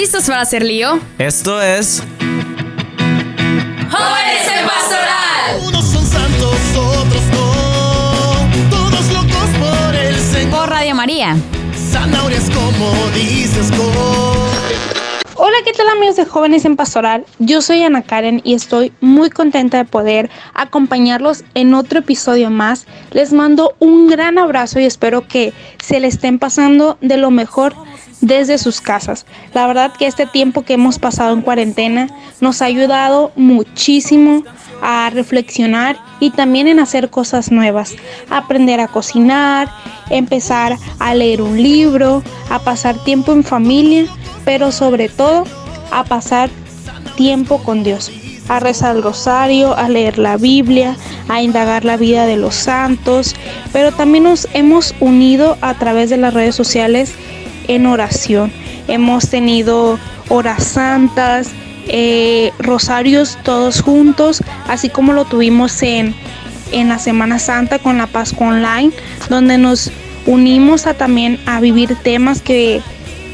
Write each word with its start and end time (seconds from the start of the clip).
¿Listos 0.00 0.24
para 0.24 0.40
hacer 0.40 0.62
lío? 0.62 0.98
Esto 1.18 1.60
es... 1.60 2.02
¡Jóvenes 3.90 4.48
en 4.58 4.66
Pastoral! 4.66 5.60
Unos 5.66 5.84
son 5.84 6.06
santos, 6.06 6.56
otros 6.74 7.22
no. 7.34 8.70
Todos 8.70 9.12
locos 9.12 9.50
por 9.60 9.94
el 9.94 10.16
Señor. 10.16 10.58
Por 10.58 10.70
Radio 10.70 10.94
María. 10.94 11.36
Zanahorias 11.92 12.48
como 12.48 12.90
dices. 13.14 13.70
Hola, 15.34 15.56
¿qué 15.66 15.72
tal 15.74 15.88
amigos 15.88 16.16
de 16.16 16.24
Jóvenes 16.24 16.64
en 16.64 16.76
Pastoral? 16.76 17.26
Yo 17.38 17.60
soy 17.60 17.82
Ana 17.82 18.00
Karen 18.00 18.40
y 18.42 18.54
estoy 18.54 18.94
muy 19.02 19.28
contenta 19.28 19.76
de 19.76 19.84
poder 19.84 20.30
acompañarlos 20.54 21.44
en 21.52 21.74
otro 21.74 21.98
episodio 21.98 22.48
más. 22.48 22.86
Les 23.12 23.34
mando 23.34 23.74
un 23.78 24.06
gran 24.06 24.38
abrazo 24.38 24.80
y 24.80 24.86
espero 24.86 25.28
que 25.28 25.52
se 25.82 26.00
le 26.00 26.06
estén 26.06 26.38
pasando 26.38 26.96
de 27.02 27.18
lo 27.18 27.30
mejor 27.30 27.74
desde 28.20 28.58
sus 28.58 28.80
casas. 28.80 29.26
La 29.54 29.66
verdad 29.66 29.92
que 29.98 30.06
este 30.06 30.26
tiempo 30.26 30.62
que 30.62 30.74
hemos 30.74 30.98
pasado 30.98 31.32
en 31.32 31.42
cuarentena 31.42 32.08
nos 32.40 32.62
ha 32.62 32.66
ayudado 32.66 33.32
muchísimo 33.36 34.44
a 34.82 35.10
reflexionar 35.10 35.98
y 36.20 36.30
también 36.30 36.68
en 36.68 36.80
hacer 36.80 37.10
cosas 37.10 37.50
nuevas, 37.50 37.94
aprender 38.30 38.80
a 38.80 38.88
cocinar, 38.88 39.70
empezar 40.10 40.76
a 40.98 41.14
leer 41.14 41.42
un 41.42 41.62
libro, 41.62 42.22
a 42.48 42.58
pasar 42.58 43.02
tiempo 43.04 43.32
en 43.32 43.44
familia, 43.44 44.06
pero 44.44 44.72
sobre 44.72 45.08
todo 45.08 45.44
a 45.90 46.04
pasar 46.04 46.50
tiempo 47.16 47.62
con 47.62 47.82
Dios, 47.82 48.10
a 48.48 48.60
rezar 48.60 48.96
el 48.96 49.02
rosario, 49.02 49.76
a 49.76 49.88
leer 49.88 50.18
la 50.18 50.36
Biblia, 50.36 50.96
a 51.28 51.42
indagar 51.42 51.84
la 51.84 51.96
vida 51.96 52.26
de 52.26 52.36
los 52.36 52.54
santos, 52.54 53.34
pero 53.72 53.92
también 53.92 54.24
nos 54.24 54.48
hemos 54.54 54.94
unido 55.00 55.56
a 55.60 55.74
través 55.74 56.10
de 56.10 56.16
las 56.16 56.34
redes 56.34 56.54
sociales 56.54 57.14
en 57.70 57.86
oración. 57.86 58.52
Hemos 58.88 59.28
tenido 59.30 59.98
horas 60.28 60.64
santas, 60.64 61.50
eh, 61.86 62.52
rosarios 62.58 63.38
todos 63.44 63.80
juntos, 63.80 64.42
así 64.68 64.88
como 64.88 65.12
lo 65.12 65.24
tuvimos 65.24 65.82
en, 65.82 66.14
en 66.72 66.88
la 66.88 66.98
Semana 66.98 67.38
Santa 67.38 67.78
con 67.78 67.96
la 67.96 68.08
Pascua 68.08 68.48
Online, 68.48 68.90
donde 69.28 69.56
nos 69.56 69.90
unimos 70.26 70.86
a 70.86 70.94
también 70.94 71.38
a 71.46 71.60
vivir 71.60 71.94
temas 71.94 72.42
que 72.42 72.80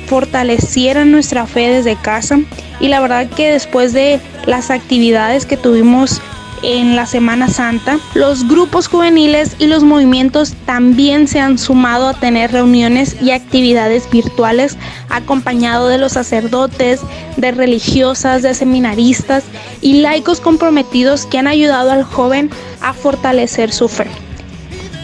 fortalecieran 0.07 1.11
nuestra 1.11 1.47
fe 1.47 1.71
desde 1.71 1.97
casa. 1.97 2.39
Y 2.79 2.89
la 2.89 3.01
verdad 3.01 3.29
que 3.29 3.51
después 3.51 3.95
de 3.95 4.21
las 4.45 4.71
actividades 4.71 5.47
que 5.47 5.57
tuvimos 5.57 6.21
en 6.63 6.97
la 6.97 7.07
Semana 7.07 7.49
Santa, 7.49 7.99
los 8.15 8.47
grupos 8.47 8.89
juveniles 8.89 9.57
y 9.59 9.67
los 9.67 9.83
movimientos 9.83 10.55
también 10.65 11.29
se 11.29 11.41
han 11.41 11.59
sumado 11.59 12.09
a 12.09 12.15
tener 12.15 12.53
reuniones 12.53 13.17
y 13.21 13.31
actividades 13.31 14.11
virtuales 14.11 14.77
acompañado 15.09 15.89
de 15.89 15.99
los 15.99 16.13
sacerdotes, 16.13 17.01
de 17.37 17.53
religiosas, 17.53 18.43
de 18.43 18.55
seminaristas 18.55 19.45
y 19.81 20.01
laicos 20.01 20.41
comprometidos 20.41 21.27
que 21.27 21.39
han 21.39 21.47
ayudado 21.47 21.91
al 21.91 22.03
joven 22.03 22.51
a 22.81 22.93
fortalecer 22.93 23.73
su 23.73 23.89
fe. 23.89 24.26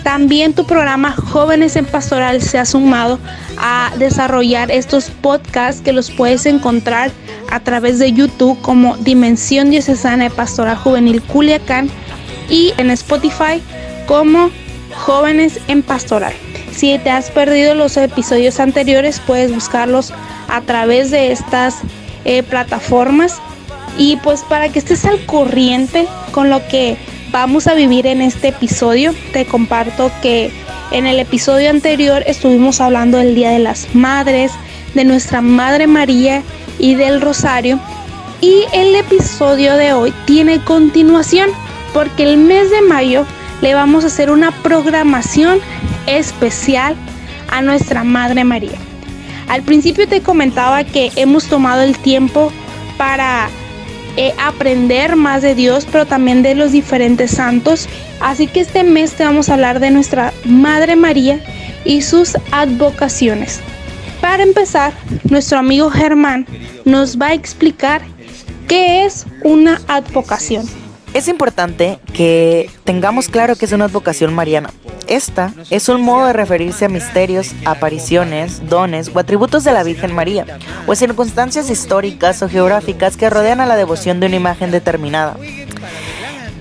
También 0.03 0.53
tu 0.53 0.67
programa 0.67 1.13
Jóvenes 1.13 1.77
en 1.77 1.87
Pastoral 1.87 2.43
se 2.43 2.59
ha 2.59 2.65
sumado 2.65 3.19
a 3.59 3.93
desarrollar 3.99 4.71
estos 4.71 5.11
podcasts 5.11 5.81
que 5.81 5.93
los 5.93 6.11
puedes 6.11 6.45
encontrar 6.47 7.13
a 7.51 7.61
través 7.61 7.99
de 7.99 8.13
YouTube 8.13 8.61
como 8.63 8.97
Dimensión 8.97 9.71
Diocesana 9.71 10.25
de 10.25 10.31
Pastoral 10.31 10.77
Juvenil 10.77 11.23
Culiacán 11.23 11.89
y 12.49 12.73
en 12.79 12.91
Spotify 12.91 13.63
como 14.07 14.51
Jóvenes 14.95 15.61
en 15.69 15.83
Pastoral. 15.83 16.33
Si 16.75 16.99
te 16.99 17.11
has 17.11 17.31
perdido 17.31 17.75
los 17.75 17.97
episodios 17.97 18.59
anteriores, 18.59 19.21
puedes 19.21 19.55
buscarlos 19.55 20.13
a 20.49 20.61
través 20.63 21.11
de 21.11 21.31
estas 21.31 21.77
eh, 22.25 22.43
plataformas. 22.43 23.39
Y 23.99 24.17
pues 24.17 24.43
para 24.43 24.71
que 24.71 24.79
estés 24.79 25.05
al 25.05 25.25
corriente 25.27 26.09
con 26.33 26.49
lo 26.49 26.67
que 26.69 26.97
vamos 27.33 27.67
a 27.67 27.75
vivir 27.75 28.07
en 28.07 28.21
este 28.21 28.49
episodio, 28.49 29.15
te 29.33 29.47
comparto 29.47 30.13
que 30.21 30.53
en 30.93 31.07
el 31.07 31.19
episodio 31.19 31.71
anterior 31.71 32.23
estuvimos 32.27 32.81
hablando 32.81 33.19
del 33.19 33.35
Día 33.35 33.51
de 33.51 33.59
las 33.59 33.95
Madres, 33.95 34.53
de 34.95 35.05
nuestra 35.05 35.41
Madre 35.41 35.87
María 35.87 36.43
y 36.79 36.95
del 36.95 37.23
Rosario. 37.23 37.81
Y 38.43 38.65
el 38.75 38.95
episodio 38.95 39.77
de 39.77 39.95
hoy 39.95 40.13
tiene 40.27 40.63
continuación 40.63 41.49
porque 41.95 42.25
el 42.25 42.37
mes 42.37 42.71
de 42.71 42.83
mayo 42.83 43.25
le 43.63 43.75
vamos 43.75 44.05
a 44.05 44.09
hacer 44.09 44.31
una 44.31 44.51
programación 44.63 45.61
especial 46.07 46.95
a 47.51 47.63
nuestra 47.63 48.05
Madre 48.05 48.45
María. 48.45 48.79
Al 49.49 49.63
principio 49.63 50.07
te 50.07 50.21
comentaba 50.21 50.85
que 50.85 51.11
hemos 51.17 51.47
tomado 51.47 51.83
el 51.83 51.97
tiempo 51.97 52.53
para 52.99 53.49
eh, 54.17 54.35
aprender 54.39 55.17
más 55.17 55.43
de 55.43 55.55
Dios, 55.55 55.87
pero 55.91 56.07
también 56.07 56.43
de 56.43 56.55
los 56.55 56.73
diferentes 56.73 57.31
santos. 57.31 57.89
Así 58.21 58.47
que 58.47 58.61
este 58.61 58.85
mes 58.85 59.13
te 59.13 59.25
vamos 59.25 59.49
a 59.49 59.55
hablar 59.55 59.81
de 59.81 59.91
nuestra 59.91 60.33
Madre 60.45 60.97
María 60.97 61.41
y 61.85 62.03
sus 62.03 62.37
advocaciones. 62.51 63.61
Para 64.21 64.43
empezar, 64.43 64.93
nuestro 65.25 65.59
amigo 65.59 65.91
Germán 65.91 66.47
nos 66.85 67.21
va 67.21 67.29
a 67.29 67.35
explicar 67.35 68.03
qué 68.69 69.05
es 69.05 69.27
una 69.43 69.81
advocación. 69.89 70.67
Es 71.15 71.29
importante 71.29 71.99
que 72.15 72.71
tengamos 72.85 73.29
claro 73.29 73.57
que 73.57 73.67
es 73.67 73.73
una 73.73 73.87
advocación 73.87 74.33
mariana. 74.33 74.71
Esta 75.13 75.53
es 75.69 75.91
un 75.91 76.01
modo 76.01 76.29
de 76.29 76.33
referirse 76.33 76.87
a 76.87 76.89
misterios, 76.89 77.51
apariciones, 77.67 78.67
dones 78.71 79.11
o 79.15 79.19
atributos 79.19 79.63
de 79.63 79.71
la 79.71 79.83
Virgen 79.83 80.15
María, 80.15 80.47
o 80.87 80.95
circunstancias 80.95 81.69
históricas 81.69 82.41
o 82.41 82.49
geográficas 82.49 83.19
que 83.19 83.29
rodean 83.29 83.61
a 83.61 83.67
la 83.67 83.77
devoción 83.77 84.21
de 84.21 84.29
una 84.29 84.37
imagen 84.37 84.71
determinada. 84.71 85.37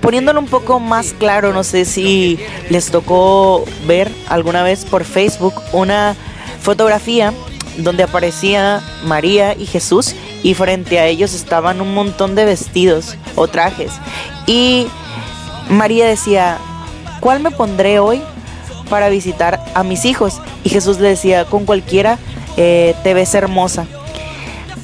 Poniéndolo 0.01 0.41
un 0.41 0.47
poco 0.47 0.81
más 0.81 1.13
claro, 1.13 1.53
no 1.53 1.63
sé 1.63 1.85
si 1.85 2.39
les 2.69 2.91
tocó 2.91 3.63
ver 3.87 4.11
alguna 4.27 4.63
vez 4.63 4.83
por 4.83 5.05
Facebook 5.05 5.53
una 5.71 6.17
fotografía 6.61 7.31
donde 7.77 8.03
aparecía 8.03 8.81
María 9.05 9.55
y 9.57 9.65
Jesús 9.65 10.13
y 10.43 10.55
frente 10.55 10.99
a 10.99 11.07
ellos 11.07 11.33
estaban 11.33 11.79
un 11.79 11.93
montón 11.93 12.35
de 12.35 12.43
vestidos 12.43 13.15
o 13.35 13.47
trajes. 13.47 13.93
Y 14.45 14.87
María 15.69 16.05
decía, 16.05 16.57
¿cuál 17.21 17.39
me 17.39 17.51
pondré 17.51 17.99
hoy 17.99 18.21
para 18.91 19.07
visitar 19.07 19.63
a 19.73 19.83
mis 19.83 20.03
hijos? 20.03 20.41
Y 20.65 20.69
Jesús 20.69 20.99
le 20.99 21.07
decía, 21.07 21.45
con 21.45 21.65
cualquiera 21.65 22.19
eh, 22.57 22.93
te 23.03 23.13
ves 23.13 23.33
hermosa. 23.33 23.87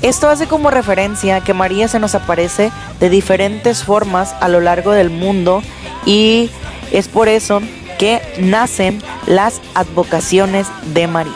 Esto 0.01 0.29
hace 0.29 0.47
como 0.47 0.71
referencia 0.71 1.41
que 1.41 1.53
María 1.53 1.89
se 1.89 1.99
nos 1.99 2.15
aparece 2.15 2.71
de 3.01 3.09
diferentes 3.09 3.83
formas 3.83 4.33
a 4.39 4.47
lo 4.47 4.61
largo 4.61 4.91
del 4.91 5.09
mundo 5.09 5.61
y 6.05 6.49
es 6.91 7.09
por 7.09 7.27
eso 7.27 7.61
que 7.99 8.21
nacen 8.39 9.01
las 9.25 9.59
advocaciones 9.73 10.67
de 10.93 11.07
María. 11.07 11.33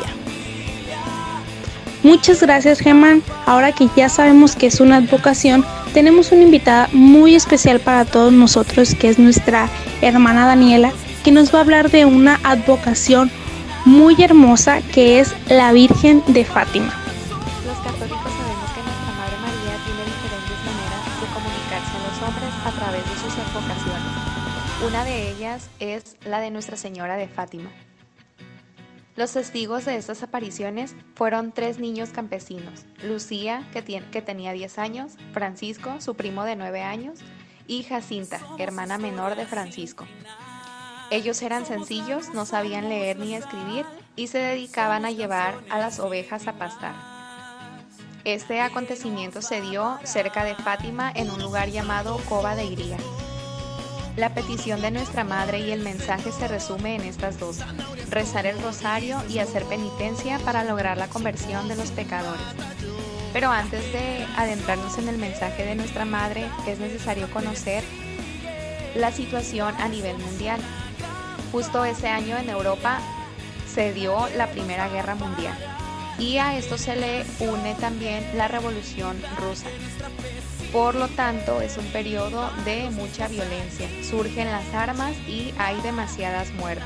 Muchas 2.03 2.41
gracias 2.41 2.79
Germán. 2.79 3.21
Ahora 3.45 3.73
que 3.73 3.89
ya 3.95 4.09
sabemos 4.09 4.55
que 4.55 4.67
es 4.67 4.79
una 4.79 4.97
advocación, 4.97 5.65
tenemos 5.93 6.31
una 6.31 6.43
invitada 6.43 6.88
muy 6.93 7.35
especial 7.35 7.79
para 7.79 8.05
todos 8.05 8.31
nosotros, 8.31 8.95
que 8.95 9.09
es 9.09 9.19
nuestra 9.19 9.69
hermana 10.01 10.47
Daniela, 10.47 10.93
que 11.23 11.31
nos 11.31 11.53
va 11.53 11.59
a 11.59 11.61
hablar 11.61 11.91
de 11.91 12.05
una 12.05 12.39
advocación 12.43 13.31
muy 13.85 14.15
hermosa 14.21 14.81
que 14.81 15.19
es 15.19 15.35
la 15.49 15.71
Virgen 15.71 16.23
de 16.27 16.45
Fátima. 16.45 16.93
Los 17.65 17.77
católicos 17.79 18.31
sabemos 18.31 18.69
que 18.71 18.81
nuestra 18.81 19.11
Madre 19.17 19.37
María 19.41 19.75
tiene 19.85 20.03
diferentes 20.05 20.57
maneras 20.65 21.01
de 21.19 21.27
comunicarse 21.33 21.93
a 21.97 22.01
los 22.07 22.17
hombres 22.27 22.53
a 22.65 22.71
través 22.71 23.03
de 23.03 23.15
sus 23.15 23.33
advocaciones. 23.37 24.31
Una 24.87 25.03
de 25.03 25.31
ellas 25.31 25.69
es 25.79 26.17
la 26.25 26.39
de 26.39 26.51
Nuestra 26.51 26.77
Señora 26.77 27.15
de 27.15 27.27
Fátima. 27.27 27.69
Los 29.15 29.33
testigos 29.33 29.85
de 29.85 29.97
estas 29.97 30.23
apariciones 30.23 30.95
fueron 31.15 31.51
tres 31.51 31.79
niños 31.79 32.09
campesinos, 32.09 32.85
Lucía, 33.03 33.67
que, 33.74 33.83
que 33.83 34.21
tenía 34.21 34.53
10 34.53 34.79
años, 34.79 35.13
Francisco, 35.33 36.00
su 36.00 36.15
primo 36.15 36.45
de 36.45 36.56
9 36.56 36.81
años, 36.81 37.19
y 37.67 37.83
Jacinta, 37.83 38.39
hermana 38.57 38.97
menor 38.97 39.35
de 39.35 39.45
Francisco. 39.45 40.06
Ellos 41.12 41.42
eran 41.42 41.66
sencillos, 41.66 42.34
no 42.34 42.46
sabían 42.46 42.88
leer 42.88 43.19
ni 43.19 43.36
escribir 43.36 43.86
y 44.16 44.28
se 44.28 44.38
dedicaban 44.38 45.04
a 45.04 45.12
llevar 45.12 45.56
a 45.69 45.78
las 45.78 46.00
ovejas 46.00 46.48
a 46.48 46.54
pastar. 46.54 46.96
Este 48.24 48.62
acontecimiento 48.62 49.42
se 49.42 49.60
dio 49.60 50.00
cerca 50.06 50.46
de 50.46 50.56
Fátima 50.56 51.12
en 51.13 51.30
un 51.30 51.42
lugar 51.42 51.69
llamado 51.69 52.18
Cova 52.30 52.56
de 52.56 52.63
Iría. 52.63 52.96
La 54.16 54.34
petición 54.34 54.81
de 54.81 54.92
nuestra 54.92 55.25
Madre 55.25 55.60
y 55.60 55.72
el 55.72 55.81
mensaje 55.81 56.31
se 56.31 56.48
resume 56.48 56.96
en 56.96 57.02
estas 57.02 57.38
dos, 57.38 57.60
rezar 58.10 58.46
el 58.46 58.62
rosario 58.62 59.22
y 59.28 59.40
hacer 59.40 59.66
penitencia 59.66 60.40
para 60.40 60.63
lograr 60.63 60.98
la 60.98 61.10
conversión 61.10 61.68
de 61.68 61.75
los 61.75 61.92
pecadores. 61.92 62.42
Pero 63.34 63.50
antes 63.50 63.92
de 63.92 64.25
adentrarnos 64.38 64.98
en 64.98 65.10
el 65.10 65.18
mensaje 65.18 65.66
de 65.66 65.75
nuestra 65.75 66.06
Madre, 66.06 66.46
es 66.68 66.80
necesario 66.80 67.30
conocer 67.31 67.84
la 68.96 69.12
situación 69.12 69.75
a 69.78 69.90
nivel 69.90 70.18
mundial. 70.18 70.62
Justo 71.51 71.83
ese 71.83 72.07
año 72.07 72.38
en 72.38 72.50
Europa 72.50 73.00
se 73.68 73.94
dio 73.94 74.27
la 74.38 74.48
Primera 74.48 74.88
Guerra 74.89 75.15
Mundial. 75.15 75.57
y 76.19 76.38
a 76.38 76.56
esto 76.56 76.77
se 76.77 76.95
le 76.95 77.25
une 77.39 77.74
también 77.75 78.24
la 78.38 78.48
revolución 78.48 79.19
rusa. 79.38 79.65
Por 80.71 80.94
lo 80.94 81.07
tanto, 81.07 81.62
es 81.62 81.77
un 81.77 81.86
periodo 81.88 82.51
de 82.63 82.89
mucha 82.92 83.27
violencia. 83.27 83.88
Surgen 84.07 84.51
las 84.51 84.71
armas 84.74 85.13
y 85.27 85.51
hay 85.57 85.81
demasiadas 85.81 86.51
muertes. 86.53 86.86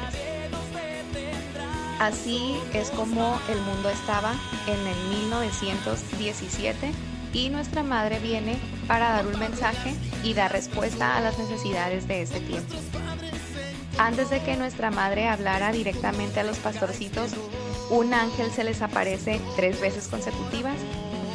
Así 2.00 2.56
es 2.74 2.92
como 2.92 3.40
el 3.50 3.60
mundo 3.62 3.90
estaba 3.90 4.34
en 4.68 4.88
el 4.88 5.20
1917 5.20 6.92
y 7.34 7.50
nuestra 7.50 7.84
madre 7.84 8.20
viene 8.20 8.58
para 8.88 9.10
dar 9.10 9.28
un 9.28 9.38
mensaje 9.38 9.94
y 10.24 10.34
dar 10.34 10.52
respuesta 10.52 11.18
a 11.18 11.22
las 11.22 11.38
necesidades 11.38 12.08
de 12.08 12.22
ese 12.22 12.40
tiempo. 12.40 12.76
Antes 13.98 14.30
de 14.30 14.42
que 14.44 14.58
nuestra 14.58 14.92
madre 14.92 15.28
hablara 15.28 15.72
directamente 15.72 16.42
a 16.42 16.44
los 16.44 16.58
pastorcitos, 16.58 17.32
un 17.90 18.14
ángel 18.14 18.52
se 18.52 18.66
les 18.66 18.82
aparece 18.82 19.40
tres 19.56 19.80
veces 19.80 20.08
consecutivas 20.10 20.76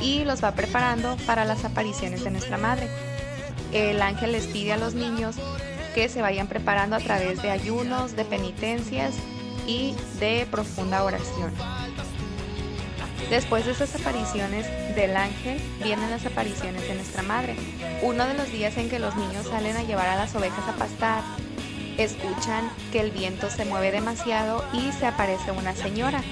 y 0.03 0.25
los 0.25 0.45
va 0.45 0.53
preparando 0.53 1.17
para 1.27 1.45
las 1.45 1.65
apariciones 1.65 2.23
de 2.23 2.31
nuestra 2.31 2.59
madre. 2.59 2.89
El 3.73 4.03
ángel 4.03 4.33
les 4.33 4.47
pide 4.47 4.73
a 4.73 4.77
los 4.77 4.95
niños 4.95 5.37
que 5.95 6.09
se 6.09 6.21
vayan 6.21 6.49
preparando 6.49 6.97
a 6.97 7.01
través 7.01 7.41
de 7.41 7.51
ayunos, 7.51 8.15
de 8.15 8.25
penitencias 8.25 9.15
y 9.67 9.95
de 10.19 10.47
profunda 10.51 11.03
oración. 11.03 11.53
Después 13.31 13.65
de 13.65 13.73
esas 13.73 13.95
apariciones 13.95 14.67
del 14.97 15.17
ángel 15.17 15.61
vienen 15.83 16.11
las 16.11 16.27
apariciones 16.27 16.83
de 16.83 16.95
nuestra 16.95 17.23
madre. 17.23 17.55
Uno 18.03 18.27
de 18.27 18.35
los 18.35 18.51
días 18.51 18.77
en 18.77 18.91
que 18.91 18.99
los 18.99 19.17
niños 19.17 19.47
salen 19.47 19.77
a 19.77 19.83
llevar 19.83 20.09
a 20.09 20.17
las 20.17 20.35
ovejas 20.35 20.69
a 20.69 20.73
pastar, 20.73 21.23
escuchan 22.05 22.71
que 22.93 23.01
el 23.01 23.11
viento 23.11 23.51
se 23.51 23.65
mueve 23.65 23.91
demasiado 23.93 24.65
y 24.73 24.93
se 24.93 25.07
aparece 25.07 25.51
una 25.53 25.75
señora. 25.75 26.23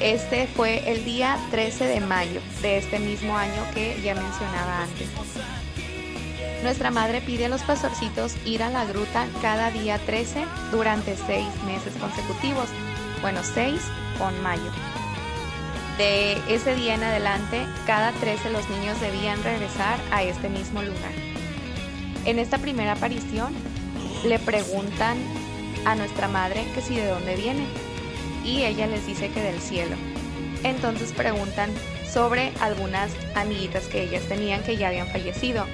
Este 0.00 0.46
fue 0.46 0.90
el 0.90 1.04
día 1.04 1.38
13 1.50 1.86
de 1.86 2.00
mayo 2.00 2.40
de 2.62 2.78
este 2.78 2.98
mismo 2.98 3.36
año 3.36 3.62
que 3.74 4.00
ya 4.02 4.14
mencionaba 4.14 4.82
antes. 4.82 5.08
Nuestra 6.62 6.90
madre 6.90 7.20
pide 7.20 7.46
a 7.46 7.48
los 7.48 7.62
pastorcitos 7.62 8.36
ir 8.44 8.62
a 8.62 8.70
la 8.70 8.84
gruta 8.84 9.26
cada 9.40 9.70
día 9.70 9.98
13 9.98 10.44
durante 10.72 11.16
seis 11.16 11.48
meses 11.66 11.94
consecutivos. 12.00 12.68
Bueno, 13.22 13.40
seis 13.42 13.80
con 14.18 14.40
mayo. 14.42 14.70
De 15.98 16.34
ese 16.48 16.76
día 16.76 16.94
en 16.94 17.02
adelante, 17.02 17.66
cada 17.86 18.12
13 18.12 18.50
los 18.50 18.68
niños 18.70 19.00
debían 19.00 19.42
regresar 19.42 19.98
a 20.12 20.22
este 20.22 20.48
mismo 20.48 20.80
lugar. 20.82 21.12
En 22.24 22.38
esta 22.38 22.58
primera 22.58 22.92
aparición, 22.92 23.52
le 24.24 24.38
preguntan 24.38 25.18
a 25.84 25.94
nuestra 25.94 26.28
madre 26.28 26.64
que 26.74 26.80
si 26.80 26.96
de 26.96 27.06
dónde 27.06 27.36
viene 27.36 27.64
y 28.44 28.64
ella 28.64 28.86
les 28.86 29.06
dice 29.06 29.30
que 29.30 29.40
del 29.40 29.60
cielo. 29.60 29.96
Entonces 30.64 31.12
preguntan 31.12 31.70
sobre 32.10 32.52
algunas 32.60 33.12
amiguitas 33.34 33.84
que 33.84 34.02
ellas 34.02 34.22
tenían 34.28 34.62
que 34.62 34.76
ya 34.76 34.88
habían 34.88 35.08
fallecido 35.08 35.64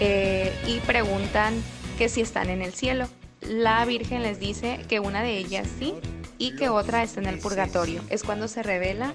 eh, 0.00 0.52
y 0.66 0.78
preguntan 0.80 1.54
que 1.98 2.08
si 2.08 2.20
están 2.20 2.50
en 2.50 2.62
el 2.62 2.72
cielo. 2.72 3.08
La 3.42 3.84
Virgen 3.84 4.22
les 4.22 4.40
dice 4.40 4.80
que 4.88 4.98
una 4.98 5.22
de 5.22 5.36
ellas 5.36 5.68
sí 5.78 5.94
y 6.38 6.56
que 6.56 6.68
otra 6.68 7.02
está 7.02 7.20
en 7.20 7.26
el 7.26 7.38
purgatorio. 7.38 8.02
Es 8.10 8.24
cuando 8.24 8.48
se 8.48 8.62
revela 8.62 9.14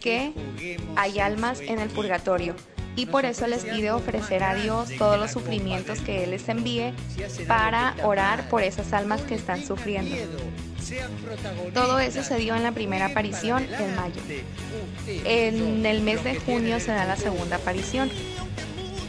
que 0.00 0.32
hay 0.96 1.20
almas 1.20 1.60
en 1.60 1.78
el 1.78 1.88
purgatorio 1.88 2.54
y 3.00 3.06
por 3.06 3.24
eso 3.24 3.46
les 3.46 3.64
pide 3.64 3.90
ofrecer 3.92 4.42
a 4.42 4.54
Dios 4.54 4.90
todos 4.98 5.18
los 5.18 5.30
sufrimientos 5.30 6.00
que 6.00 6.24
Él 6.24 6.32
les 6.32 6.46
envíe 6.50 6.92
para 7.48 7.96
orar 8.02 8.46
por 8.50 8.62
esas 8.62 8.92
almas 8.92 9.22
que 9.22 9.34
están 9.34 9.64
sufriendo. 9.64 10.14
Todo 11.72 11.98
eso 11.98 12.22
se 12.22 12.36
dio 12.36 12.54
en 12.54 12.62
la 12.62 12.72
primera 12.72 13.06
aparición 13.06 13.66
en 13.78 13.96
mayo. 13.96 14.20
En 15.24 15.86
el 15.86 16.02
mes 16.02 16.22
de 16.24 16.36
junio 16.36 16.78
se 16.78 16.92
da 16.92 17.06
la 17.06 17.16
segunda 17.16 17.56
aparición. 17.56 18.10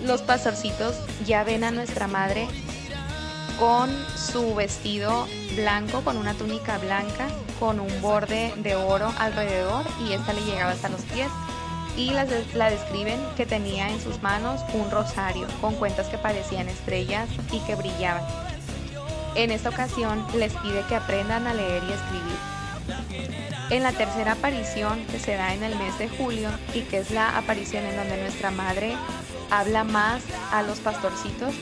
Los 0.06 0.22
pastorcitos 0.22 0.96
ya 1.26 1.44
ven 1.44 1.66
a 1.66 1.72
nuestra 1.72 2.08
madre 2.08 2.48
con 3.60 3.90
su 4.16 4.56
vestido 4.56 5.28
blanco, 5.58 6.02
con 6.02 6.16
una 6.16 6.34
túnica 6.34 6.78
blanca, 6.78 7.28
con 7.60 7.82
un 7.82 8.02
borde 8.02 8.54
de 8.58 8.74
oro 8.76 9.14
alrededor 9.20 9.84
y 10.08 10.14
esta 10.14 10.32
le 10.32 10.42
llegaba 10.46 10.72
hasta 10.72 10.88
los 10.88 11.02
pies. 11.02 11.28
Y 11.98 12.12
la, 12.12 12.26
la 12.56 12.70
describen 12.70 13.20
que 13.36 13.46
tenía 13.46 13.90
en 13.90 14.02
sus 14.02 14.22
manos 14.22 14.62
un 14.74 14.90
rosario 14.90 15.48
con 15.60 15.76
cuentas 15.76 16.08
que 16.08 16.18
parecían 16.18 16.70
estrellas 16.70 17.30
y 17.52 17.60
que 17.60 17.76
brillaban. 17.76 18.24
En 19.36 19.52
esta 19.52 19.70
ocasión 19.70 20.26
les 20.36 20.54
pide 20.54 20.84
que 20.90 20.96
aprendan 20.96 21.48
a 21.48 21.54
leer 21.54 21.84
y 21.84 21.94
escribir. 21.94 22.52
En 23.70 23.84
la 23.84 23.94
tercera 23.94 24.34
aparición 24.34 25.06
que 25.06 25.20
se 25.20 25.36
da 25.36 25.54
en 25.54 25.64
el 25.64 25.78
mes 25.78 25.98
de 25.98 26.10
julio 26.10 26.50
y 26.74 26.82
que 26.82 26.98
es 26.98 27.12
la 27.12 27.38
aparición 27.38 27.86
en 27.86 27.96
donde 27.96 28.22
nuestra 28.22 28.52
madre 28.52 28.94
habla 29.50 29.86
más 29.86 30.22
a 30.52 30.62
los 30.62 30.80
pastorcitos, 30.80 31.54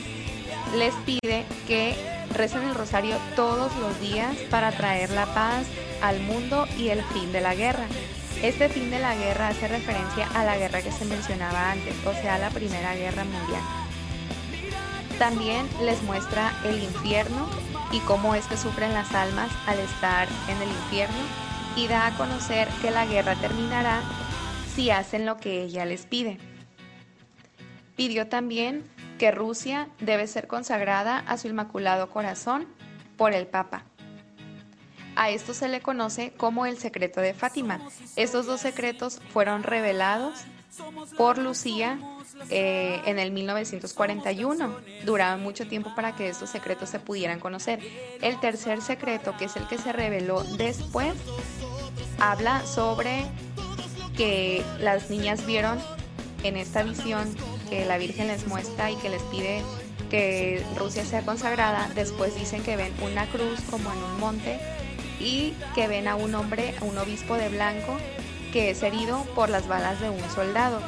les 0.75 0.93
pide 1.05 1.45
que 1.67 1.95
recen 2.33 2.63
el 2.63 2.75
rosario 2.75 3.15
todos 3.35 3.75
los 3.77 3.99
días 3.99 4.35
para 4.49 4.71
traer 4.71 5.11
la 5.11 5.27
paz 5.33 5.67
al 6.01 6.19
mundo 6.21 6.67
y 6.77 6.89
el 6.89 7.03
fin 7.03 7.31
de 7.31 7.41
la 7.41 7.53
guerra. 7.53 7.85
Este 8.41 8.69
fin 8.69 8.89
de 8.89 8.99
la 8.99 9.15
guerra 9.15 9.49
hace 9.49 9.67
referencia 9.67 10.25
a 10.33 10.45
la 10.45 10.57
guerra 10.57 10.81
que 10.81 10.93
se 10.93 11.03
mencionaba 11.03 11.71
antes, 11.71 11.93
o 12.05 12.13
sea, 12.13 12.37
la 12.37 12.49
Primera 12.49 12.95
Guerra 12.95 13.25
Mundial. 13.25 13.61
También 15.17 15.67
les 15.83 16.01
muestra 16.03 16.53
el 16.63 16.81
infierno 16.81 17.49
y 17.91 17.99
cómo 17.99 18.35
es 18.35 18.47
que 18.47 18.55
sufren 18.55 18.93
las 18.93 19.13
almas 19.13 19.51
al 19.67 19.79
estar 19.79 20.29
en 20.47 20.61
el 20.61 20.69
infierno 20.69 21.17
y 21.75 21.87
da 21.89 22.07
a 22.07 22.15
conocer 22.15 22.69
que 22.81 22.91
la 22.91 23.05
guerra 23.05 23.35
terminará 23.35 24.01
si 24.73 24.89
hacen 24.89 25.25
lo 25.25 25.35
que 25.35 25.61
ella 25.61 25.83
les 25.83 26.05
pide. 26.05 26.37
Pidió 27.97 28.29
también 28.29 28.85
que 29.17 29.31
Rusia 29.31 29.89
debe 29.99 30.27
ser 30.27 30.47
consagrada 30.47 31.19
a 31.27 31.37
su 31.37 31.49
Inmaculado 31.49 32.09
Corazón 32.09 32.67
por 33.17 33.33
el 33.33 33.47
Papa. 33.47 33.83
A 35.19 35.31
esto 35.31 35.53
se 35.53 35.67
le 35.67 35.81
conoce 35.81 36.31
como 36.37 36.65
el 36.65 36.77
secreto 36.77 37.19
de 37.19 37.33
Fátima. 37.33 37.81
Estos 38.15 38.45
dos 38.45 38.61
secretos 38.61 39.19
fueron 39.33 39.63
revelados 39.63 40.39
por 41.17 41.37
Lucía 41.37 41.99
eh, 42.49 43.01
en 43.05 43.19
el 43.19 43.31
1941. 43.31 44.77
Duraban 45.05 45.43
mucho 45.43 45.67
tiempo 45.67 45.93
para 45.93 46.15
que 46.15 46.29
estos 46.29 46.49
secretos 46.49 46.87
se 46.87 47.01
pudieran 47.01 47.41
conocer. 47.41 47.81
El 48.21 48.39
tercer 48.39 48.81
secreto, 48.81 49.35
que 49.37 49.45
es 49.45 49.57
el 49.57 49.67
que 49.67 49.77
se 49.77 49.91
reveló 49.91 50.41
después, 50.55 51.13
habla 52.21 52.65
sobre 52.65 53.25
que 54.15 54.63
las 54.79 55.09
niñas 55.09 55.45
vieron 55.45 55.79
en 56.43 56.55
esta 56.55 56.81
visión 56.83 57.27
que 57.69 57.83
la 57.83 57.97
Virgen 57.97 58.27
les 58.27 58.47
muestra 58.47 58.89
y 58.89 58.95
que 58.95 59.09
les 59.09 59.21
pide 59.23 59.63
que 60.09 60.65
Rusia 60.77 61.03
sea 61.03 61.23
consagrada, 61.23 61.89
después 61.93 62.35
dicen 62.35 62.63
que 62.63 62.77
ven 62.77 62.93
una 63.01 63.29
cruz 63.29 63.59
como 63.69 63.91
en 63.91 63.97
un 63.97 64.19
monte 64.21 64.59
y 65.19 65.53
que 65.75 65.87
ven 65.87 66.07
a 66.07 66.15
un 66.15 66.35
hombre, 66.35 66.73
a 66.79 66.85
un 66.85 66.97
obispo 66.97 67.35
de 67.35 67.49
blanco, 67.49 67.97
que 68.51 68.71
es 68.71 68.83
herido 68.83 69.23
por 69.35 69.49
las 69.49 69.67
balas 69.67 69.99
de 69.99 70.09
un 70.09 70.29
soldado. 70.29 70.81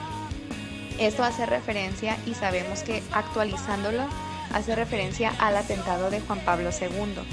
Esto 1.00 1.23
hace 1.23 1.45
referencia 1.45 2.17
y 2.25 2.33
sabemos 2.33 2.83
que 2.83 3.01
actualizándolo 3.11 4.03
hace 4.53 4.75
referencia 4.75 5.33
al 5.39 5.57
atentado 5.57 6.09
de 6.09 6.21
Juan 6.21 6.39
Pablo 6.39 6.69
II. 6.69 7.23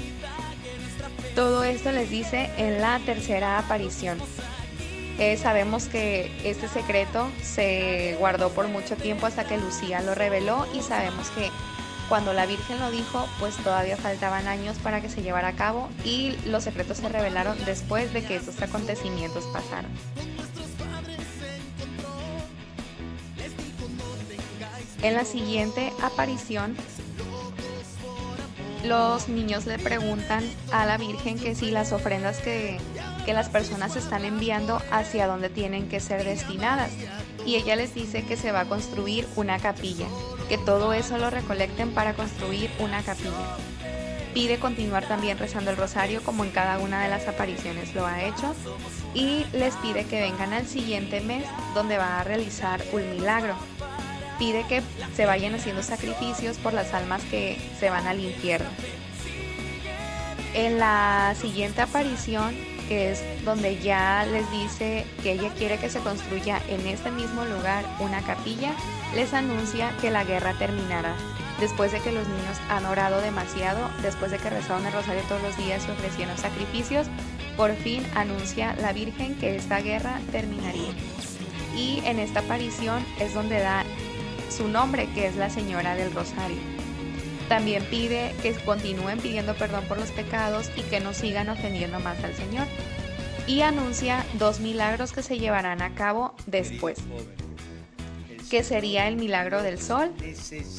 Todo 1.35 1.63
esto 1.63 1.91
les 1.91 2.09
dice 2.09 2.49
en 2.57 2.81
la 2.81 2.99
tercera 2.99 3.59
aparición. 3.59 4.17
Eh, 5.19 5.35
sabemos 5.37 5.85
que 5.85 6.31
este 6.45 6.67
secreto 6.69 7.29
se 7.43 8.15
guardó 8.19 8.49
por 8.49 8.67
mucho 8.69 8.95
tiempo 8.95 9.25
hasta 9.25 9.45
que 9.45 9.57
Lucía 9.57 10.01
lo 10.01 10.15
reveló 10.15 10.65
y 10.73 10.81
sabemos 10.81 11.29
que 11.31 11.49
cuando 12.09 12.33
la 12.33 12.45
Virgen 12.45 12.79
lo 12.79 12.91
dijo, 12.91 13.27
pues 13.39 13.55
todavía 13.57 13.95
faltaban 13.95 14.47
años 14.47 14.77
para 14.79 15.01
que 15.01 15.09
se 15.09 15.21
llevara 15.21 15.49
a 15.49 15.55
cabo 15.55 15.89
y 16.03 16.35
los 16.45 16.63
secretos 16.63 16.97
se 16.97 17.07
revelaron 17.07 17.57
después 17.65 18.11
de 18.13 18.23
que 18.23 18.35
estos 18.35 18.61
acontecimientos 18.61 19.45
pasaron. 19.53 19.91
En 25.01 25.13
la 25.13 25.23
siguiente 25.23 25.93
aparición, 26.03 26.75
los 28.83 29.29
niños 29.29 29.65
le 29.65 29.77
preguntan 29.79 30.43
a 30.71 30.85
la 30.85 30.97
Virgen 30.97 31.39
que 31.39 31.55
si 31.55 31.71
las 31.71 31.93
ofrendas 31.93 32.39
que 32.39 32.79
que 33.29 33.33
las 33.33 33.49
personas 33.49 33.95
están 33.95 34.25
enviando 34.25 34.81
hacia 34.91 35.27
donde 35.27 35.49
tienen 35.49 35.87
que 35.87 35.99
ser 35.99 36.23
destinadas. 36.23 36.89
Y 37.45 37.55
ella 37.55 37.75
les 37.75 37.93
dice 37.93 38.23
que 38.23 38.37
se 38.37 38.51
va 38.51 38.61
a 38.61 38.69
construir 38.69 39.27
una 39.35 39.59
capilla, 39.59 40.07
que 40.47 40.57
todo 40.57 40.93
eso 40.93 41.17
lo 41.17 41.29
recolecten 41.29 41.91
para 41.91 42.13
construir 42.13 42.69
una 42.79 43.01
capilla. 43.01 43.57
Pide 44.33 44.59
continuar 44.59 45.07
también 45.07 45.37
rezando 45.39 45.71
el 45.71 45.77
rosario 45.77 46.21
como 46.21 46.43
en 46.43 46.51
cada 46.51 46.77
una 46.79 47.01
de 47.01 47.09
las 47.09 47.27
apariciones 47.27 47.95
lo 47.95 48.05
ha 48.05 48.23
hecho 48.23 48.53
y 49.15 49.43
les 49.53 49.75
pide 49.77 50.05
que 50.05 50.21
vengan 50.21 50.53
al 50.53 50.67
siguiente 50.67 51.19
mes 51.19 51.45
donde 51.73 51.97
va 51.97 52.19
a 52.19 52.23
realizar 52.23 52.81
un 52.93 53.09
milagro. 53.09 53.55
Pide 54.37 54.65
que 54.67 54.83
se 55.15 55.25
vayan 55.25 55.55
haciendo 55.55 55.81
sacrificios 55.81 56.57
por 56.57 56.73
las 56.73 56.93
almas 56.93 57.23
que 57.23 57.59
se 57.79 57.89
van 57.89 58.07
al 58.07 58.19
infierno. 58.19 58.69
En 60.53 60.79
la 60.79 61.35
siguiente 61.39 61.81
aparición 61.81 62.55
que 62.89 63.11
es 63.11 63.23
donde 63.45 63.77
ya 63.77 64.25
les 64.25 64.49
dice 64.51 65.05
que 65.21 65.33
ella 65.33 65.53
quiere 65.55 65.77
que 65.77 65.91
se 65.91 65.99
construya 65.99 66.59
en 66.67 66.85
este 66.87 67.11
mismo 67.11 67.45
lugar 67.45 67.85
una 67.99 68.21
capilla, 68.21 68.71
les 69.15 69.33
anuncia 69.33 69.95
que 70.01 70.09
la 70.09 70.23
guerra 70.23 70.55
terminará. 70.57 71.13
Después 71.59 71.91
de 71.91 71.99
que 71.99 72.11
los 72.11 72.27
niños 72.27 72.57
han 72.67 72.85
orado 72.85 73.21
demasiado, 73.21 73.79
después 74.01 74.31
de 74.31 74.39
que 74.39 74.49
rezaron 74.49 74.85
el 74.87 74.93
rosario 74.93 75.21
todos 75.29 75.43
los 75.43 75.55
días 75.55 75.85
y 75.87 75.91
ofrecieron 75.91 76.35
sacrificios, 76.37 77.07
por 77.55 77.75
fin 77.75 78.03
anuncia 78.15 78.75
la 78.81 78.91
Virgen 78.91 79.35
que 79.35 79.55
esta 79.55 79.81
guerra 79.81 80.19
terminaría. 80.31 80.93
Y 81.75 82.01
en 82.05 82.17
esta 82.17 82.39
aparición 82.39 83.05
es 83.19 83.35
donde 83.35 83.59
da 83.59 83.83
su 84.49 84.67
nombre, 84.67 85.07
que 85.13 85.27
es 85.27 85.35
la 85.35 85.51
Señora 85.51 85.95
del 85.95 86.11
Rosario. 86.11 86.78
También 87.49 87.83
pide 87.85 88.33
que 88.41 88.53
continúen 88.53 89.19
pidiendo 89.19 89.55
perdón 89.55 89.83
por 89.85 89.97
los 89.97 90.11
pecados 90.11 90.69
y 90.77 90.81
que 90.83 90.99
no 90.99 91.13
sigan 91.13 91.49
ofendiendo 91.49 91.99
más 91.99 92.23
al 92.23 92.35
Señor. 92.35 92.67
Y 93.47 93.61
anuncia 93.61 94.25
dos 94.35 94.59
milagros 94.59 95.11
que 95.11 95.23
se 95.23 95.39
llevarán 95.39 95.81
a 95.81 95.95
cabo 95.95 96.35
después 96.45 96.99
que 98.49 98.63
sería 98.63 99.07
el 99.07 99.15
milagro 99.15 99.61
del 99.61 99.79
sol 99.79 100.11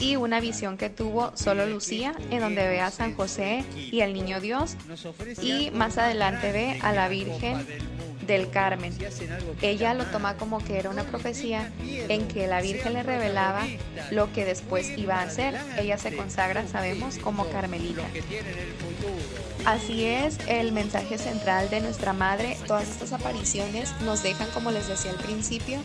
y 0.00 0.16
una 0.16 0.40
visión 0.40 0.76
que 0.76 0.90
tuvo 0.90 1.32
solo 1.36 1.66
Lucía 1.66 2.14
en 2.30 2.40
donde 2.40 2.66
ve 2.66 2.80
a 2.80 2.90
San 2.90 3.14
José 3.14 3.64
y 3.76 4.00
al 4.00 4.12
niño 4.12 4.40
Dios 4.40 4.76
y 5.40 5.70
más 5.70 5.96
adelante 5.96 6.52
ve 6.52 6.78
a 6.82 6.92
la 6.92 7.08
Virgen 7.08 7.64
del 8.30 8.48
Carmen. 8.50 8.96
Ella 9.60 9.92
lo 9.94 10.06
toma 10.06 10.36
como 10.36 10.58
que 10.58 10.78
era 10.78 10.88
una 10.88 11.04
profecía 11.04 11.72
en 11.80 12.28
que 12.28 12.46
la 12.46 12.60
Virgen 12.60 12.92
le 12.92 13.02
revelaba 13.02 13.66
lo 14.10 14.32
que 14.32 14.44
después 14.44 14.96
iba 14.96 15.16
a 15.16 15.22
hacer. 15.22 15.58
Ella 15.78 15.98
se 15.98 16.16
consagra, 16.16 16.66
sabemos, 16.68 17.18
como 17.18 17.48
Carmelita. 17.50 18.04
Así 19.64 20.04
es 20.04 20.38
el 20.46 20.72
mensaje 20.72 21.18
central 21.18 21.68
de 21.70 21.80
nuestra 21.80 22.12
madre. 22.12 22.56
Todas 22.66 22.88
estas 22.88 23.12
apariciones 23.12 23.92
nos 24.02 24.22
dejan, 24.22 24.48
como 24.50 24.70
les 24.70 24.86
decía 24.86 25.10
al 25.10 25.18
principio, 25.18 25.78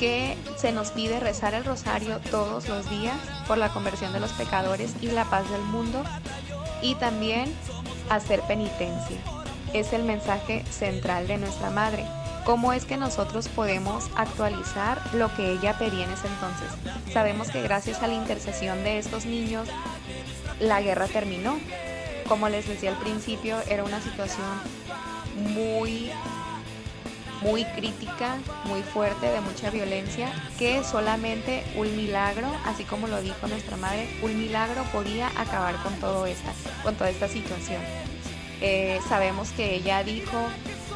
que 0.00 0.36
se 0.56 0.72
nos 0.72 0.90
pide 0.90 1.20
rezar 1.20 1.54
el 1.54 1.64
rosario 1.64 2.18
todos 2.30 2.68
los 2.68 2.88
días 2.90 3.16
por 3.46 3.58
la 3.58 3.68
conversión 3.68 4.12
de 4.12 4.20
los 4.20 4.32
pecadores 4.32 4.94
y 5.00 5.08
la 5.08 5.24
paz 5.24 5.50
del 5.50 5.62
mundo 5.62 6.02
y 6.82 6.94
también 6.96 7.54
hacer 8.08 8.40
penitencia 8.42 9.35
es 9.72 9.92
el 9.92 10.04
mensaje 10.04 10.64
central 10.70 11.26
de 11.26 11.38
nuestra 11.38 11.70
madre. 11.70 12.04
¿Cómo 12.44 12.72
es 12.72 12.84
que 12.84 12.96
nosotros 12.96 13.48
podemos 13.48 14.08
actualizar 14.14 15.00
lo 15.14 15.34
que 15.34 15.52
ella 15.52 15.76
pedía 15.78 16.04
en 16.04 16.12
ese 16.12 16.28
entonces? 16.28 16.68
Sabemos 17.12 17.50
que 17.50 17.60
gracias 17.62 18.02
a 18.02 18.06
la 18.06 18.14
intercesión 18.14 18.84
de 18.84 18.98
estos 18.98 19.26
niños, 19.26 19.68
la 20.60 20.80
guerra 20.80 21.08
terminó. 21.08 21.58
Como 22.28 22.48
les 22.48 22.68
decía 22.68 22.90
al 22.90 22.98
principio, 22.98 23.58
era 23.68 23.84
una 23.84 24.00
situación 24.00 24.46
muy 25.54 26.10
muy 27.42 27.64
crítica, 27.64 28.36
muy 28.64 28.82
fuerte, 28.82 29.26
de 29.26 29.40
mucha 29.40 29.70
violencia, 29.70 30.32
que 30.58 30.82
solamente 30.84 31.64
un 31.76 31.94
milagro, 31.96 32.48
así 32.64 32.84
como 32.84 33.08
lo 33.08 33.20
dijo 33.20 33.46
nuestra 33.46 33.76
madre, 33.76 34.08
un 34.22 34.38
milagro 34.38 34.82
podía 34.92 35.28
acabar 35.36 35.76
con 35.82 35.94
todo 35.96 36.26
esta, 36.26 36.52
con 36.82 36.94
toda 36.94 37.10
esta 37.10 37.28
situación. 37.28 37.82
Eh, 38.60 39.00
sabemos 39.08 39.50
que 39.50 39.74
ella 39.74 40.02
dijo 40.02 40.38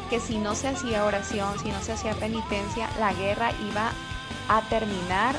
que 0.09 0.19
si 0.19 0.37
no 0.37 0.55
se 0.55 0.69
hacía 0.69 1.05
oración, 1.05 1.57
si 1.59 1.69
no 1.69 1.81
se 1.81 1.93
hacía 1.93 2.13
penitencia, 2.13 2.89
la 2.99 3.13
guerra 3.13 3.51
iba 3.69 3.91
a 4.49 4.61
terminar 4.69 5.35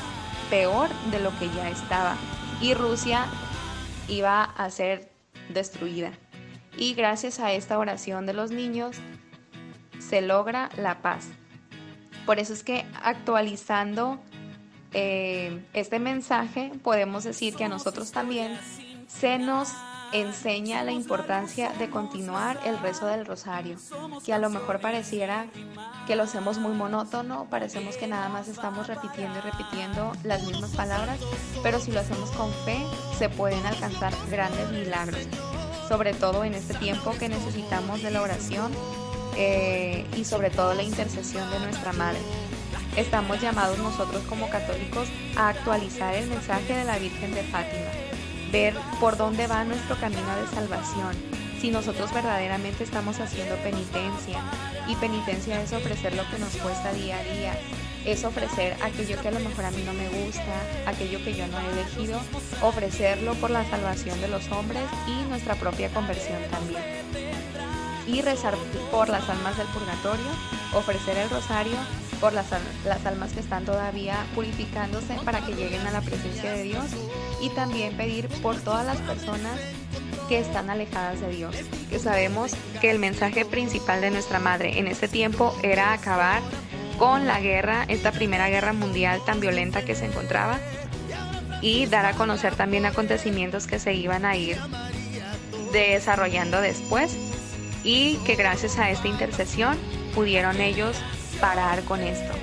peor 0.49 0.89
de 1.11 1.19
lo 1.19 1.37
que 1.37 1.49
ya 1.49 1.69
estaba 1.69 2.15
y 2.61 2.73
Rusia 2.73 3.25
iba 4.07 4.43
a 4.43 4.69
ser 4.69 5.11
destruida. 5.49 6.11
Y 6.77 6.93
gracias 6.95 7.39
a 7.39 7.51
esta 7.51 7.77
oración 7.77 8.25
de 8.25 8.33
los 8.33 8.51
niños 8.51 8.97
se 9.99 10.21
logra 10.21 10.69
la 10.77 11.01
paz. 11.01 11.27
Por 12.25 12.39
eso 12.39 12.53
es 12.53 12.63
que 12.63 12.85
actualizando 13.03 14.19
eh, 14.93 15.63
este 15.73 15.99
mensaje 15.99 16.71
podemos 16.83 17.23
decir 17.23 17.55
que 17.55 17.65
a 17.65 17.69
nosotros 17.69 18.11
también 18.11 18.57
se 19.07 19.37
nos 19.37 19.69
enseña 20.13 20.83
la 20.83 20.91
importancia 20.91 21.71
de 21.79 21.89
continuar 21.89 22.59
el 22.65 22.77
rezo 22.79 23.07
del 23.07 23.25
rosario, 23.25 23.77
que 24.23 24.31
a 24.31 24.37
lo 24.37 24.49
mejor 24.49 24.79
pareciera 24.79 25.47
que 26.05 26.15
lo 26.15 26.23
hacemos 26.23 26.59
muy 26.59 26.73
monótono, 26.73 27.47
parecemos 27.49 27.97
que 27.97 28.07
nada 28.07 28.29
más 28.29 28.47
estamos 28.47 28.87
repitiendo 28.87 29.39
y 29.39 29.41
repitiendo 29.41 30.11
las 30.23 30.43
mismas 30.43 30.69
palabras, 30.71 31.19
pero 31.63 31.79
si 31.79 31.91
lo 31.91 31.99
hacemos 31.99 32.29
con 32.31 32.51
fe 32.65 32.77
se 33.17 33.27
pueden 33.27 33.65
alcanzar 33.65 34.13
grandes 34.29 34.69
milagros, 34.71 35.27
sobre 35.87 36.13
todo 36.13 36.43
en 36.43 36.53
este 36.53 36.75
tiempo 36.75 37.11
que 37.17 37.29
necesitamos 37.29 38.03
de 38.03 38.11
la 38.11 38.21
oración 38.21 38.71
eh, 39.35 40.05
y 40.15 40.25
sobre 40.25 40.51
todo 40.51 40.75
la 40.75 40.83
intercesión 40.83 41.49
de 41.49 41.59
nuestra 41.59 41.91
Madre. 41.93 42.21
Estamos 42.95 43.41
llamados 43.41 43.79
nosotros 43.79 44.21
como 44.29 44.47
católicos 44.49 45.07
a 45.35 45.49
actualizar 45.49 46.13
el 46.13 46.29
mensaje 46.29 46.75
de 46.75 46.83
la 46.83 46.99
Virgen 46.99 47.33
de 47.33 47.41
Fátima 47.43 48.02
ver 48.53 48.75
por 48.99 49.17
dónde 49.17 49.47
va 49.47 49.63
nuestro 49.63 49.97
camino 49.97 50.35
de 50.35 50.47
salvación, 50.47 51.15
si 51.59 51.71
nosotros 51.71 52.13
verdaderamente 52.13 52.83
estamos 52.83 53.19
haciendo 53.19 53.55
penitencia. 53.57 54.39
Y 54.87 54.95
penitencia 54.95 55.59
es 55.59 55.73
ofrecer 55.73 56.13
lo 56.13 56.29
que 56.29 56.37
nos 56.37 56.55
cuesta 56.57 56.93
día 56.93 57.17
a 57.17 57.23
día, 57.23 57.53
es 58.05 58.23
ofrecer 58.23 58.77
aquello 58.83 59.19
que 59.19 59.29
a 59.29 59.31
lo 59.31 59.39
mejor 59.39 59.65
a 59.65 59.71
mí 59.71 59.81
no 59.83 59.93
me 59.93 60.07
gusta, 60.07 60.53
aquello 60.85 61.23
que 61.23 61.33
yo 61.33 61.47
no 61.47 61.59
he 61.59 61.71
elegido, 61.71 62.21
ofrecerlo 62.61 63.33
por 63.35 63.49
la 63.49 63.65
salvación 63.65 64.21
de 64.21 64.27
los 64.27 64.47
hombres 64.51 64.83
y 65.07 65.27
nuestra 65.29 65.55
propia 65.55 65.89
conversión 65.89 66.37
también. 66.51 66.83
Y 68.05 68.21
rezar 68.21 68.53
por 68.91 69.09
las 69.09 69.27
almas 69.29 69.57
del 69.57 69.67
purgatorio, 69.67 70.29
ofrecer 70.75 71.17
el 71.17 71.29
rosario 71.31 71.77
por 72.23 72.31
las, 72.31 72.45
las 72.85 73.05
almas 73.05 73.33
que 73.33 73.41
están 73.41 73.65
todavía 73.65 74.15
purificándose 74.33 75.13
para 75.25 75.45
que 75.45 75.55
lleguen 75.55 75.85
a 75.85 75.91
la 75.91 75.99
presencia 75.99 76.53
de 76.53 76.63
Dios 76.63 76.85
y 77.41 77.49
también 77.49 77.97
pedir 77.97 78.29
por 78.41 78.55
todas 78.55 78.85
las 78.85 78.95
personas 78.99 79.59
que 80.29 80.39
están 80.39 80.69
alejadas 80.69 81.19
de 81.19 81.27
Dios, 81.27 81.53
que 81.89 81.99
sabemos 81.99 82.53
que 82.79 82.91
el 82.91 82.97
mensaje 82.97 83.43
principal 83.43 83.99
de 83.99 84.09
nuestra 84.09 84.39
madre 84.39 84.79
en 84.79 84.87
ese 84.87 85.09
tiempo 85.09 85.53
era 85.63 85.91
acabar 85.91 86.41
con 86.97 87.27
la 87.27 87.41
guerra, 87.41 87.83
esta 87.89 88.13
primera 88.13 88.47
guerra 88.47 88.71
mundial 88.71 89.19
tan 89.25 89.41
violenta 89.41 89.83
que 89.83 89.93
se 89.93 90.05
encontraba 90.05 90.61
y 91.59 91.87
dar 91.87 92.05
a 92.05 92.13
conocer 92.13 92.55
también 92.55 92.85
acontecimientos 92.85 93.67
que 93.67 93.79
se 93.79 93.95
iban 93.95 94.23
a 94.23 94.37
ir 94.37 94.57
desarrollando 95.73 96.61
después 96.61 97.17
y 97.83 98.15
que 98.25 98.35
gracias 98.35 98.79
a 98.79 98.89
esta 98.91 99.09
intercesión 99.09 99.77
pudieron 100.15 100.61
ellos 100.61 100.95
parar 101.43 101.83
con 101.83 102.01
esto. 102.01 102.33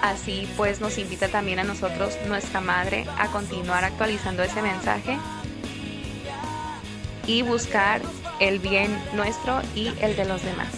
Así 0.00 0.46
pues 0.56 0.80
nos 0.80 0.98
invita 0.98 1.26
también 1.26 1.58
a 1.58 1.64
nosotros, 1.64 2.16
nuestra 2.28 2.60
madre, 2.60 3.06
a 3.18 3.26
continuar 3.26 3.82
actualizando 3.82 4.44
ese 4.44 4.62
mensaje 4.62 5.18
y 7.26 7.42
buscar 7.42 8.02
el 8.38 8.60
bien 8.60 8.96
nuestro 9.14 9.60
y 9.74 9.88
el 10.00 10.14
de 10.14 10.26
los 10.26 10.44
demás. 10.44 10.68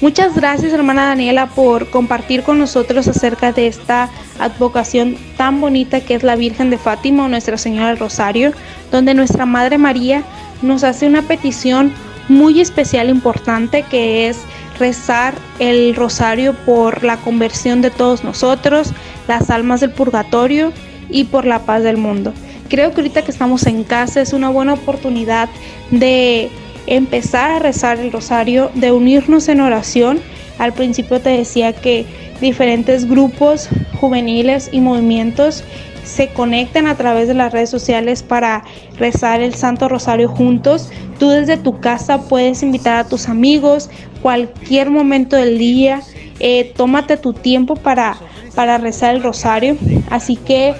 Muchas 0.00 0.36
gracias 0.36 0.72
hermana 0.72 1.06
Daniela 1.06 1.48
por 1.48 1.90
compartir 1.90 2.44
con 2.44 2.60
nosotros 2.60 3.08
acerca 3.08 3.50
de 3.50 3.66
esta 3.66 4.08
advocación 4.38 5.16
tan 5.36 5.60
bonita 5.60 6.00
que 6.00 6.14
es 6.14 6.22
la 6.22 6.36
Virgen 6.36 6.70
de 6.70 6.78
Fátima 6.78 7.24
o 7.24 7.28
Nuestra 7.28 7.58
Señora 7.58 7.88
del 7.88 7.98
Rosario, 7.98 8.52
donde 8.92 9.14
nuestra 9.14 9.46
Madre 9.46 9.78
María 9.78 10.22
nos 10.62 10.84
hace 10.84 11.08
una 11.08 11.22
petición 11.22 11.92
muy 12.28 12.60
especial, 12.60 13.08
importante, 13.08 13.82
que 13.82 14.28
es 14.28 14.38
rezar 14.78 15.34
el 15.58 15.94
rosario 15.94 16.54
por 16.64 17.04
la 17.04 17.16
conversión 17.16 17.82
de 17.82 17.90
todos 17.90 18.24
nosotros, 18.24 18.92
las 19.28 19.50
almas 19.50 19.80
del 19.80 19.90
purgatorio 19.90 20.72
y 21.08 21.24
por 21.24 21.44
la 21.44 21.60
paz 21.60 21.82
del 21.82 21.96
mundo. 21.96 22.32
Creo 22.68 22.90
que 22.90 23.00
ahorita 23.00 23.22
que 23.22 23.30
estamos 23.30 23.66
en 23.66 23.84
casa 23.84 24.20
es 24.20 24.32
una 24.32 24.48
buena 24.48 24.74
oportunidad 24.74 25.48
de 25.90 26.50
empezar 26.86 27.50
a 27.50 27.58
rezar 27.58 27.98
el 27.98 28.12
rosario, 28.12 28.70
de 28.74 28.92
unirnos 28.92 29.48
en 29.48 29.60
oración. 29.60 30.20
Al 30.58 30.72
principio 30.72 31.20
te 31.20 31.30
decía 31.30 31.72
que 31.72 32.06
diferentes 32.40 33.08
grupos 33.08 33.68
juveniles 34.00 34.68
y 34.72 34.80
movimientos 34.80 35.64
se 36.04 36.28
conectan 36.28 36.86
a 36.86 36.96
través 36.96 37.26
de 37.26 37.34
las 37.34 37.52
redes 37.52 37.68
sociales 37.68 38.22
para 38.22 38.64
rezar 38.96 39.40
el 39.40 39.54
Santo 39.54 39.88
Rosario 39.88 40.28
juntos. 40.28 40.90
Tú 41.18 41.28
desde 41.28 41.56
tu 41.56 41.80
casa 41.80 42.22
puedes 42.28 42.62
invitar 42.62 42.96
a 42.96 43.08
tus 43.08 43.28
amigos, 43.28 43.90
cualquier 44.22 44.90
momento 44.90 45.36
del 45.36 45.58
día, 45.58 46.02
eh, 46.38 46.72
tómate 46.76 47.16
tu 47.16 47.32
tiempo 47.32 47.74
para, 47.74 48.16
para 48.54 48.78
rezar 48.78 49.16
el 49.16 49.22
rosario. 49.22 49.76
Así 50.08 50.36
que 50.36 50.74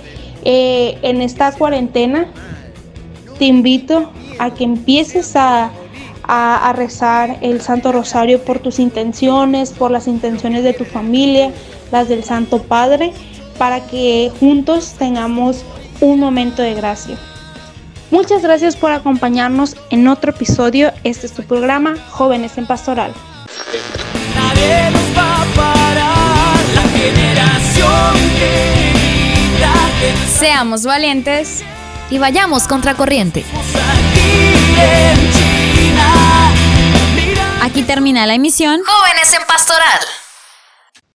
eh, 0.45 0.97
en 1.03 1.21
esta 1.23 1.51
cuarentena 1.53 2.29
te 3.39 3.47
invito 3.47 4.13
a 4.39 4.55
que 4.55 4.63
empieces 4.63 5.35
a, 5.35 5.71
a, 6.29 6.73
rezar 6.75 7.39
el 7.41 7.61
Santo 7.61 7.93
Rosario 7.93 8.43
por 8.43 8.59
tus 8.59 8.79
intenciones, 8.79 9.71
por 9.71 9.91
las 9.91 10.07
intenciones 10.07 10.65
de 10.65 10.73
tu 10.73 10.85
familia, 10.85 11.53
las 11.93 12.09
del 12.09 12.25
Santo 12.25 12.63
Padre, 12.63 13.13
para 13.59 13.87
que 13.87 14.31
juntos 14.41 14.95
tengamos 14.99 15.65
un 16.01 16.21
momento 16.21 16.63
de 16.63 16.75
gracia. 16.75 17.17
Muchas 18.11 18.43
gracias 18.43 18.77
por 18.77 18.93
acompañarnos 18.93 19.77
en 19.91 20.07
otro 20.09 20.31
episodio. 20.31 20.93
Este 21.03 21.27
es 21.27 21.33
tu 21.33 21.43
programa 21.43 21.97
Jóvenes 22.11 22.57
en 22.59 22.67
Pastoral. 22.67 23.13
Nadie 24.35 24.91
nos 24.91 25.17
va 25.17 25.43
a 25.43 25.47
parar, 25.57 26.59
la 26.75 26.83
generación 26.83 28.15
que 28.39 28.93
grita, 28.93 29.75
que 30.01 30.39
Seamos 30.39 30.85
valientes. 30.85 31.65
Y 32.09 32.19
vayamos 32.19 32.69
contracorriente. 32.69 33.45
Aquí 37.63 37.83
termina 37.83 38.27
la 38.27 38.35
emisión. 38.35 38.81
Jóvenes 38.87 39.33
en 39.33 39.45
Pastoral. 39.47 40.01